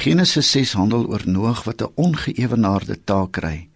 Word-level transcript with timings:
Genesis 0.00 0.50
6 0.50 0.72
handel 0.80 1.02
oor 1.12 1.22
Noag 1.28 1.64
wat 1.64 1.82
'n 1.82 1.92
ongeëwenaarde 1.94 3.04
taak 3.04 3.32
kry. 3.32 3.68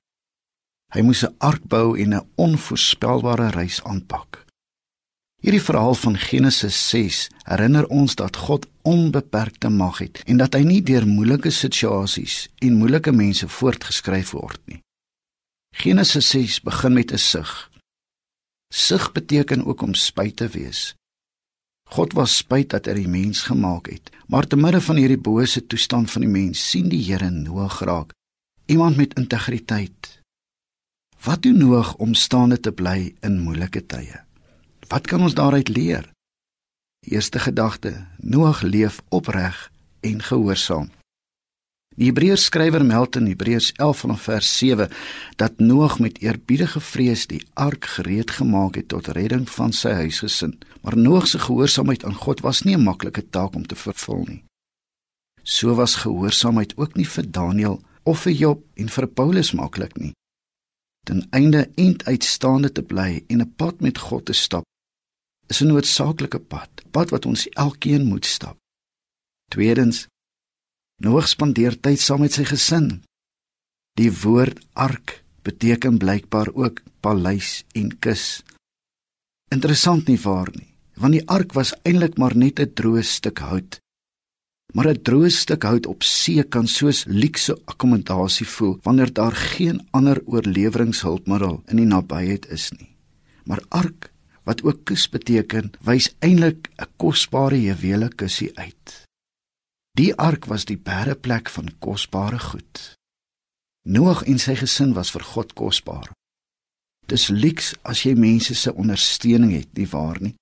Hy 0.94 1.00
moes 1.00 1.22
'n 1.24 1.34
ark 1.38 1.64
bou 1.68 1.98
en 2.02 2.14
'n 2.14 2.26
onvoorspelbare 2.34 3.48
reis 3.50 3.82
aanpak. 3.82 4.44
Hierdie 5.42 5.62
verhaal 5.62 5.94
van 5.94 6.16
Genesis 6.16 6.88
6 6.88 7.28
herinner 7.42 7.86
ons 7.86 8.14
dat 8.14 8.36
God 8.36 8.66
onbeperkte 8.82 9.68
mag 9.68 9.98
het 9.98 10.22
en 10.24 10.36
dat 10.36 10.54
hy 10.54 10.62
nie 10.62 10.82
deur 10.82 11.06
moeilike 11.06 11.50
situasies 11.50 12.48
en 12.58 12.78
moeilike 12.80 13.12
mense 13.12 13.48
voortgeskryf 13.48 14.30
word 14.30 14.60
nie. 14.64 14.80
Genesis 15.76 16.28
6 16.28 16.60
begin 16.60 16.92
met 16.92 17.12
'n 17.12 17.18
sug. 17.18 17.70
Sug 18.72 19.12
beteken 19.12 19.66
ook 19.66 19.82
om 19.82 19.94
spyt 19.94 20.36
te 20.36 20.48
wees. 20.48 20.94
God 21.94 22.16
was 22.18 22.32
spyt 22.40 22.72
dat 22.72 22.88
hy 22.90 23.04
die 23.04 23.10
mens 23.10 23.44
gemaak 23.46 23.86
het, 23.86 24.10
maar 24.26 24.48
te 24.50 24.58
midde 24.58 24.80
van 24.82 24.98
hierdie 24.98 25.20
bose 25.20 25.60
toestand 25.62 26.10
van 26.10 26.24
die 26.24 26.30
mens 26.32 26.58
sien 26.58 26.88
die 26.90 26.98
Here 27.06 27.30
Noag 27.30 27.76
raak, 27.86 28.10
iemand 28.66 28.98
met 28.98 29.14
integriteit. 29.20 30.08
Wat 31.22 31.44
doen 31.46 31.60
Noag 31.62 31.94
om 32.02 32.16
staande 32.18 32.58
te 32.58 32.72
bly 32.74 33.14
in 33.22 33.38
moeilike 33.44 33.84
tye? 33.86 34.24
Wat 34.90 35.06
kan 35.06 35.22
ons 35.22 35.38
daaruit 35.38 35.70
leer? 35.70 36.10
Eerste 37.06 37.38
gedagte: 37.38 37.94
Noag 38.18 38.66
leef 38.66 38.98
opreg 39.08 39.70
en 40.02 40.18
gehoorsaam. 40.22 40.90
Die 41.94 42.08
Hebreërs 42.10 42.48
skrywer 42.48 42.82
meld 42.84 43.16
in 43.16 43.28
Hebreërs 43.30 43.72
11 43.78 43.98
vanaf 44.02 44.22
vers 44.26 44.48
7 44.58 44.88
dat 45.38 45.58
Noag 45.58 45.98
met 46.02 46.18
eerbiedige 46.18 46.80
vrees 46.80 47.26
die 47.30 47.44
ark 47.54 47.84
gereed 47.84 48.30
gemaak 48.30 48.74
het 48.74 48.88
tot 48.90 49.12
redding 49.14 49.46
van 49.50 49.72
sy 49.72 49.92
huisgesin. 50.02 50.56
Maar 50.82 50.96
Noag 50.98 51.28
se 51.30 51.38
gehoorsaamheid 51.38 52.04
aan 52.04 52.18
God 52.18 52.40
was 52.40 52.62
nie 52.62 52.74
'n 52.76 52.82
maklike 52.82 53.28
taak 53.30 53.54
om 53.54 53.66
te 53.66 53.76
vervul 53.76 54.24
nie. 54.26 54.44
So 55.42 55.74
was 55.74 55.94
gehoorsaamheid 55.94 56.76
ook 56.76 56.94
nie 56.94 57.08
vir 57.08 57.30
Daniël 57.30 57.80
of 58.02 58.20
vir 58.20 58.32
Job 58.32 58.64
en 58.74 58.88
vir 58.88 59.06
Paulus 59.06 59.52
maklik 59.52 59.96
nie. 59.96 60.12
Ten 61.06 61.26
einde 61.30 61.70
eind 61.74 62.04
uitstaande 62.04 62.72
te 62.72 62.82
bly 62.82 63.24
en 63.28 63.40
'n 63.40 63.52
pad 63.56 63.80
met 63.80 63.98
God 63.98 64.24
te 64.24 64.32
stap, 64.32 64.64
is 65.46 65.60
'n 65.60 65.66
noodsaaklike 65.66 66.38
pad, 66.38 66.70
pad 66.90 67.10
wat 67.10 67.26
ons 67.26 67.48
elkeen 67.48 68.04
moet 68.04 68.26
stap. 68.26 68.56
Tweedens 69.50 70.06
Noag 71.02 71.26
spandeer 71.28 71.74
tyd 71.80 71.98
saam 71.98 72.22
met 72.22 72.36
sy 72.36 72.44
gesin. 72.46 73.02
Die 73.98 74.10
woord 74.22 74.60
ark 74.78 75.24
beteken 75.42 75.98
blykbaar 75.98 76.52
ook 76.54 76.80
paleis 77.02 77.64
en 77.74 77.90
kus. 77.98 78.42
Interessant 79.54 80.08
nie 80.08 80.18
waar 80.22 80.50
nie, 80.54 80.70
want 80.98 81.16
die 81.16 81.26
ark 81.26 81.54
was 81.58 81.74
eintlik 81.82 82.18
maar 82.18 82.36
net 82.36 82.60
'n 82.60 82.74
droë 82.78 83.02
stuk 83.02 83.38
hout. 83.38 83.78
Maar 84.74 84.88
'n 84.88 85.02
droë 85.06 85.30
stuk 85.30 85.62
hout 85.62 85.86
op 85.86 86.02
see 86.02 86.42
kan 86.42 86.66
soos 86.66 87.04
luukse 87.06 87.54
akkommodasie 87.64 88.46
voel 88.46 88.78
wanneer 88.82 89.12
daar 89.12 89.34
geen 89.34 89.78
ander 89.90 90.22
oorlewingshulpmiddel 90.26 91.62
in 91.70 91.76
die 91.76 91.90
nabyheid 91.94 92.46
is 92.46 92.70
nie. 92.70 92.90
Maar 93.44 93.62
ark, 93.68 94.10
wat 94.44 94.62
ook 94.62 94.84
kus 94.84 95.08
beteken, 95.08 95.72
wys 95.80 96.14
eintlik 96.18 96.70
'n 96.78 96.88
kosbare 96.96 97.62
juwele 97.62 98.08
kussie 98.08 98.50
uit. 98.58 99.04
Die 99.94 100.10
ark 100.18 100.48
was 100.50 100.64
die 100.66 100.78
bereplek 100.78 101.48
van 101.54 101.70
kosbare 101.78 102.38
goed. 102.42 102.80
Noag 103.86 104.24
en 104.26 104.40
sy 104.42 104.56
gesin 104.58 104.94
was 104.96 105.12
vir 105.14 105.22
God 105.22 105.52
kosbaar. 105.54 106.08
Dis 107.06 107.28
liks 107.28 107.74
as 107.86 108.02
jy 108.02 108.14
mense 108.18 108.56
se 108.58 108.72
ondersteuning 108.74 109.52
het, 109.54 109.70
nie 109.78 109.86
waar 109.86 110.18
nie? 110.18 110.34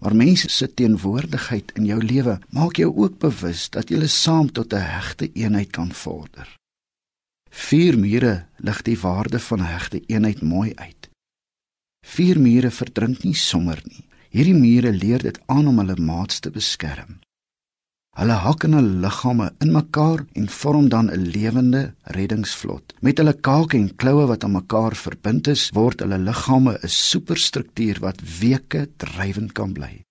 Maar 0.00 0.16
mense 0.16 0.48
se 0.48 0.68
teenwoordigheid 0.74 1.74
in 1.76 1.84
jou 1.90 1.98
lewe 2.00 2.38
maak 2.56 2.80
jou 2.80 2.88
ook 2.94 3.18
bewus 3.20 3.68
dat 3.74 3.90
jy 3.92 4.06
saam 4.08 4.48
tot 4.52 4.72
'n 4.72 4.80
hegte 4.80 5.28
eenheid 5.32 5.70
kan 5.70 5.92
vorder. 5.92 6.48
Vier 7.50 7.98
mure 7.98 8.46
lig 8.56 8.82
die 8.82 8.98
waarde 8.98 9.38
van 9.38 9.60
'n 9.60 9.72
hegte 9.76 10.00
eenheid 10.06 10.42
mooi 10.42 10.74
uit. 10.74 11.10
Vier 12.06 12.40
mure 12.40 12.70
verdrink 12.70 13.24
nie 13.24 13.34
sommer 13.34 13.80
nie. 13.84 14.04
Hierdie 14.30 14.54
mure 14.54 14.92
leer 14.92 15.22
dit 15.22 15.38
aan 15.46 15.66
om 15.66 15.78
hulle 15.78 15.96
maats 15.96 16.38
te 16.40 16.50
beskerm. 16.50 17.23
Hulle 18.14 18.34
hak 18.44 18.62
in 18.66 18.76
hulle 18.76 19.00
liggame 19.02 19.48
in 19.64 19.72
mekaar 19.74 20.20
en 20.38 20.46
vorm 20.48 20.88
dan 20.88 21.10
'n 21.10 21.26
lewende 21.34 21.94
reddingsvlot. 22.16 22.94
Met 23.00 23.18
hulle 23.18 23.32
kake 23.32 23.76
en 23.76 23.96
kloue 23.96 24.26
wat 24.26 24.44
aan 24.44 24.52
mekaar 24.52 24.94
verbind 24.94 25.48
is, 25.48 25.70
word 25.72 26.00
hulle 26.00 26.18
liggame 26.18 26.78
'n 26.82 26.88
superstruktuur 26.88 27.98
wat 28.00 28.20
weke 28.40 28.88
drywend 28.96 29.52
kan 29.52 29.72
bly. 29.72 30.04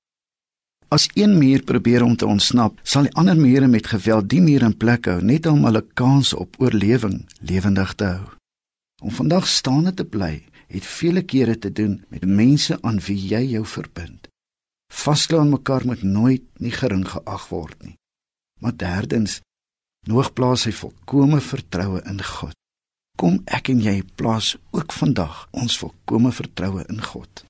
As 0.90 1.08
een 1.14 1.38
muur 1.38 1.64
probeer 1.64 2.04
om 2.04 2.16
te 2.16 2.26
ontsnap, 2.26 2.80
sal 2.84 3.04
die 3.04 3.14
ander 3.14 3.38
mure 3.38 3.68
met 3.68 3.88
geweld 3.88 4.30
die 4.30 4.42
muur 4.42 4.64
in 4.64 4.78
plek 4.78 5.06
hou 5.06 5.22
net 5.22 5.46
om 5.46 5.64
hulle 5.64 5.86
kans 5.94 6.34
op 6.34 6.56
oorlewing 6.60 7.26
lewendig 7.40 7.94
te 7.94 8.04
hou. 8.04 8.28
Om 9.02 9.12
vandag 9.12 9.48
staande 9.48 9.94
te 9.94 10.04
bly, 10.04 10.44
het 10.68 10.86
vele 10.86 11.22
kere 11.22 11.60
te 11.60 11.72
doen 11.72 12.04
met 12.10 12.26
mense 12.26 12.78
aan 12.82 13.00
wie 13.00 13.18
jy 13.28 13.42
jou 13.56 13.66
verbind. 13.66 14.28
Vasklou 15.04 15.42
aan 15.44 15.52
mekaar 15.52 15.86
moet 15.86 16.04
nooit 16.04 16.46
nie 16.64 16.72
gering 16.72 17.04
geag 17.12 17.50
word 17.52 17.82
nie. 17.84 17.98
Maar 18.64 18.76
derdens, 18.80 19.42
Noag 20.04 20.34
plaas 20.36 20.66
sy 20.66 20.74
volkomme 20.76 21.40
vertroue 21.40 22.02
in 22.12 22.20
God. 22.28 22.56
Kom 23.16 23.38
ek 23.48 23.70
en 23.72 23.80
jy 23.80 24.02
plaas 24.20 24.58
ook 24.76 24.92
vandag 24.92 25.46
ons 25.56 25.78
volkomme 25.80 26.34
vertroue 26.36 26.84
in 26.92 27.00
God. 27.00 27.46